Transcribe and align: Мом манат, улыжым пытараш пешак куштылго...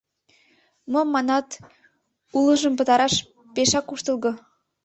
Мом 0.91 1.07
манат, 1.15 1.47
улыжым 2.37 2.73
пытараш 2.79 3.13
пешак 3.53 3.85
куштылго... 3.87 4.31